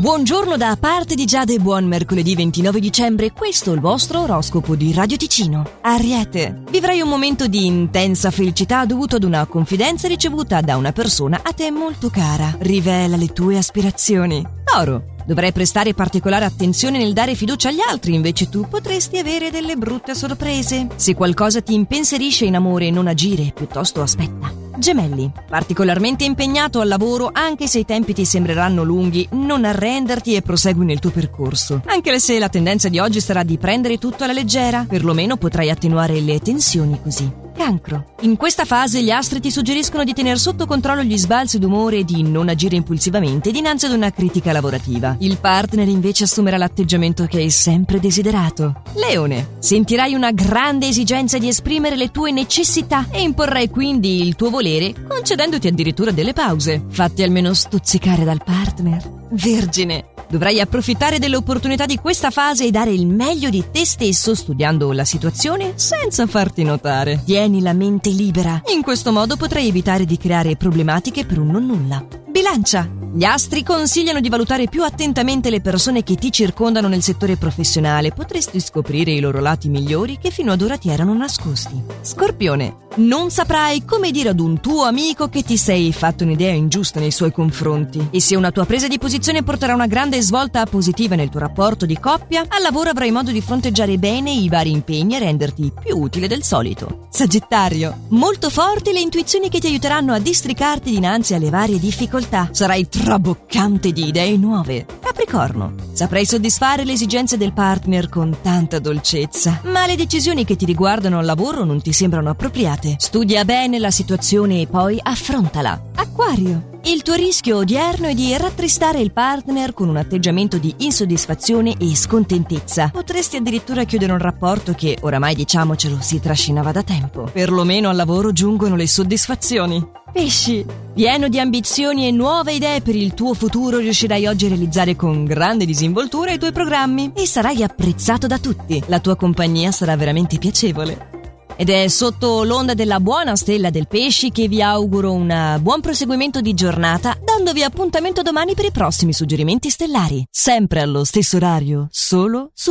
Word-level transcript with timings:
Buongiorno 0.00 0.56
da 0.56 0.78
parte 0.80 1.14
di 1.14 1.26
Giade, 1.26 1.58
buon 1.58 1.84
mercoledì 1.84 2.34
29 2.34 2.80
dicembre, 2.80 3.32
questo 3.32 3.70
è 3.70 3.74
il 3.74 3.80
vostro 3.80 4.22
oroscopo 4.22 4.74
di 4.74 4.94
Radio 4.94 5.18
Ticino. 5.18 5.72
Ariete, 5.82 6.62
vivrai 6.70 7.02
un 7.02 7.08
momento 7.10 7.46
di 7.46 7.66
intensa 7.66 8.30
felicità 8.30 8.86
dovuto 8.86 9.16
ad 9.16 9.24
una 9.24 9.44
confidenza 9.44 10.08
ricevuta 10.08 10.62
da 10.62 10.78
una 10.78 10.92
persona 10.92 11.40
a 11.42 11.52
te 11.52 11.70
molto 11.70 12.08
cara. 12.08 12.56
Rivela 12.60 13.16
le 13.16 13.26
tue 13.26 13.58
aspirazioni. 13.58 14.42
Oro, 14.78 15.18
Dovrai 15.26 15.52
prestare 15.52 15.92
particolare 15.92 16.46
attenzione 16.46 16.96
nel 16.96 17.12
dare 17.12 17.34
fiducia 17.34 17.68
agli 17.68 17.80
altri, 17.86 18.14
invece 18.14 18.48
tu 18.48 18.66
potresti 18.66 19.18
avere 19.18 19.50
delle 19.50 19.76
brutte 19.76 20.14
sorprese. 20.14 20.88
Se 20.96 21.14
qualcosa 21.14 21.60
ti 21.60 21.74
impensierisce 21.74 22.46
in 22.46 22.56
amore, 22.56 22.90
non 22.90 23.06
agire, 23.06 23.52
piuttosto 23.54 24.00
aspetta. 24.00 24.59
Gemelli, 24.80 25.30
particolarmente 25.48 26.24
impegnato 26.24 26.80
al 26.80 26.88
lavoro 26.88 27.30
anche 27.32 27.68
se 27.68 27.78
i 27.78 27.84
tempi 27.84 28.12
ti 28.12 28.24
sembreranno 28.24 28.82
lunghi, 28.82 29.28
non 29.32 29.64
arrenderti 29.64 30.34
e 30.34 30.42
prosegui 30.42 30.84
nel 30.84 30.98
tuo 30.98 31.10
percorso. 31.10 31.82
Anche 31.86 32.18
se 32.18 32.38
la 32.40 32.48
tendenza 32.48 32.88
di 32.88 32.98
oggi 32.98 33.20
sarà 33.20 33.44
di 33.44 33.58
prendere 33.58 33.98
tutto 33.98 34.24
alla 34.24 34.32
leggera, 34.32 34.86
perlomeno 34.88 35.36
potrai 35.36 35.70
attenuare 35.70 36.20
le 36.20 36.40
tensioni 36.40 36.98
così. 37.00 37.48
Cancro. 37.60 38.14
In 38.20 38.38
questa 38.38 38.64
fase 38.64 39.02
gli 39.02 39.10
astri 39.10 39.38
ti 39.38 39.50
suggeriscono 39.50 40.02
di 40.02 40.14
tenere 40.14 40.38
sotto 40.38 40.64
controllo 40.64 41.02
gli 41.02 41.18
sbalzi 41.18 41.58
d'umore 41.58 41.98
e 41.98 42.04
di 42.04 42.22
non 42.22 42.48
agire 42.48 42.74
impulsivamente 42.74 43.50
dinanzi 43.50 43.84
ad 43.84 43.92
una 43.92 44.10
critica 44.10 44.50
lavorativa. 44.50 45.14
Il 45.18 45.36
partner 45.36 45.86
invece 45.86 46.24
assumerà 46.24 46.56
l'atteggiamento 46.56 47.26
che 47.26 47.36
hai 47.36 47.50
sempre 47.50 48.00
desiderato. 48.00 48.80
Leone. 48.94 49.56
Sentirai 49.58 50.14
una 50.14 50.32
grande 50.32 50.86
esigenza 50.86 51.36
di 51.36 51.48
esprimere 51.48 51.96
le 51.96 52.10
tue 52.10 52.32
necessità 52.32 53.08
e 53.10 53.20
imporrai 53.20 53.68
quindi 53.68 54.26
il 54.26 54.36
tuo 54.36 54.48
volere 54.48 54.94
concedendoti 55.06 55.66
addirittura 55.66 56.12
delle 56.12 56.32
pause. 56.32 56.82
Fatti 56.88 57.22
almeno 57.22 57.52
stuzzicare 57.52 58.24
dal 58.24 58.42
partner. 58.42 59.18
Vergine. 59.32 60.09
Dovrai 60.30 60.60
approfittare 60.60 61.18
dell'opportunità 61.18 61.86
di 61.86 61.96
questa 61.96 62.30
fase 62.30 62.64
e 62.64 62.70
dare 62.70 62.92
il 62.92 63.04
meglio 63.04 63.50
di 63.50 63.64
te 63.72 63.84
stesso 63.84 64.36
studiando 64.36 64.92
la 64.92 65.04
situazione 65.04 65.72
senza 65.74 66.24
farti 66.28 66.62
notare. 66.62 67.20
Tieni 67.24 67.60
la 67.60 67.72
mente 67.72 68.10
libera. 68.10 68.62
In 68.72 68.82
questo 68.82 69.10
modo 69.10 69.34
potrai 69.34 69.66
evitare 69.66 70.04
di 70.04 70.16
creare 70.16 70.54
problematiche 70.54 71.26
per 71.26 71.40
un 71.40 71.48
non 71.48 71.66
nulla. 71.66 72.06
Bilancia. 72.28 72.99
Gli 73.12 73.24
astri 73.24 73.64
consigliano 73.64 74.20
di 74.20 74.28
valutare 74.28 74.68
più 74.68 74.84
attentamente 74.84 75.50
le 75.50 75.60
persone 75.60 76.04
che 76.04 76.14
ti 76.14 76.30
circondano 76.30 76.86
nel 76.86 77.02
settore 77.02 77.36
professionale. 77.36 78.12
Potresti 78.12 78.60
scoprire 78.60 79.10
i 79.10 79.18
loro 79.18 79.40
lati 79.40 79.68
migliori 79.68 80.16
che 80.16 80.30
fino 80.30 80.52
ad 80.52 80.62
ora 80.62 80.78
ti 80.78 80.90
erano 80.90 81.12
nascosti. 81.14 81.74
Scorpione. 82.02 82.88
Non 82.92 83.30
saprai 83.30 83.84
come 83.84 84.10
dire 84.10 84.30
ad 84.30 84.40
un 84.40 84.60
tuo 84.60 84.84
amico 84.84 85.28
che 85.28 85.42
ti 85.42 85.56
sei 85.56 85.92
fatto 85.92 86.24
un'idea 86.24 86.52
ingiusta 86.52 87.00
nei 87.00 87.10
suoi 87.10 87.32
confronti. 87.32 88.08
E 88.10 88.20
se 88.20 88.36
una 88.36 88.52
tua 88.52 88.64
presa 88.64 88.86
di 88.86 88.98
posizione 88.98 89.42
porterà 89.42 89.74
una 89.74 89.86
grande 89.86 90.20
svolta 90.20 90.64
positiva 90.66 91.14
nel 91.16 91.30
tuo 91.30 91.40
rapporto 91.40 91.86
di 91.86 91.98
coppia, 91.98 92.44
al 92.48 92.62
lavoro 92.62 92.90
avrai 92.90 93.10
modo 93.10 93.32
di 93.32 93.40
fronteggiare 93.40 93.96
bene 93.98 94.30
i 94.30 94.48
vari 94.48 94.70
impegni 94.70 95.16
e 95.16 95.20
renderti 95.20 95.72
più 95.82 95.98
utile 95.98 96.28
del 96.28 96.42
solito. 96.42 97.06
Sagittario. 97.10 98.06
Molto 98.08 98.50
forti 98.50 98.92
le 98.92 99.00
intuizioni 99.00 99.48
che 99.48 99.60
ti 99.60 99.66
aiuteranno 99.68 100.12
a 100.12 100.18
districarti 100.18 100.90
dinanzi 100.90 101.34
alle 101.34 101.50
varie 101.50 101.78
difficoltà. 101.78 102.48
Sarai 102.52 102.88
traboccante 103.02 103.92
di 103.92 104.08
idee 104.08 104.36
nuove. 104.36 104.84
Capricorno. 105.00 105.72
Saprai 105.92 106.26
soddisfare 106.26 106.84
le 106.84 106.92
esigenze 106.92 107.38
del 107.38 107.54
partner 107.54 108.10
con 108.10 108.36
tanta 108.42 108.78
dolcezza, 108.78 109.62
ma 109.64 109.86
le 109.86 109.96
decisioni 109.96 110.44
che 110.44 110.54
ti 110.54 110.66
riguardano 110.66 111.18
al 111.18 111.24
lavoro 111.24 111.64
non 111.64 111.80
ti 111.80 111.92
sembrano 111.92 112.28
appropriate. 112.28 112.96
Studia 112.98 113.44
bene 113.46 113.78
la 113.78 113.90
situazione 113.90 114.60
e 114.60 114.66
poi 114.66 114.98
affrontala. 115.02 115.80
Acquario. 115.94 116.68
Il 116.84 117.02
tuo 117.02 117.14
rischio 117.14 117.58
odierno 117.58 118.06
è 118.06 118.14
di 118.14 118.34
rattristare 118.36 119.00
il 119.00 119.12
partner 119.12 119.74
con 119.74 119.88
un 119.88 119.96
atteggiamento 119.96 120.56
di 120.56 120.74
insoddisfazione 120.78 121.76
e 121.78 121.94
scontentezza. 121.94 122.88
Potresti 122.90 123.36
addirittura 123.36 123.84
chiudere 123.84 124.12
un 124.12 124.18
rapporto 124.18 124.72
che, 124.72 124.96
oramai 125.00 125.34
diciamocelo, 125.34 125.98
si 126.00 126.20
trascinava 126.20 126.72
da 126.72 126.82
tempo. 126.82 127.28
Perlomeno 127.32 127.88
al 127.90 127.96
lavoro 127.96 128.32
giungono 128.32 128.76
le 128.76 128.86
soddisfazioni. 128.86 129.98
Pesci, 130.12 130.66
pieno 130.92 131.28
di 131.28 131.38
ambizioni 131.38 132.08
e 132.08 132.10
nuove 132.10 132.54
idee 132.54 132.80
per 132.80 132.96
il 132.96 133.14
tuo 133.14 133.32
futuro, 133.32 133.78
riuscirai 133.78 134.26
oggi 134.26 134.46
a 134.46 134.48
realizzare 134.48 134.96
con 134.96 135.24
grande 135.24 135.64
disinvoltura 135.64 136.32
i 136.32 136.38
tuoi 136.38 136.50
programmi 136.50 137.12
e 137.14 137.26
sarai 137.26 137.62
apprezzato 137.62 138.26
da 138.26 138.38
tutti. 138.38 138.82
La 138.86 138.98
tua 138.98 139.14
compagnia 139.14 139.70
sarà 139.70 139.96
veramente 139.96 140.38
piacevole. 140.38 141.10
Ed 141.56 141.68
è 141.68 141.88
sotto 141.88 142.42
l'onda 142.42 142.74
della 142.74 143.00
buona 143.00 143.36
stella 143.36 143.70
del 143.70 143.86
pesci 143.86 144.30
che 144.30 144.48
vi 144.48 144.62
auguro 144.62 145.12
un 145.12 145.58
buon 145.60 145.80
proseguimento 145.80 146.40
di 146.40 146.54
giornata, 146.54 147.16
dandovi 147.22 147.62
appuntamento 147.62 148.22
domani 148.22 148.54
per 148.54 148.64
i 148.64 148.70
prossimi 148.70 149.12
suggerimenti 149.12 149.70
stellari. 149.70 150.24
Sempre 150.30 150.80
allo 150.80 151.04
stesso 151.04 151.36
orario, 151.36 151.86
solo 151.90 152.50
su 152.54 152.68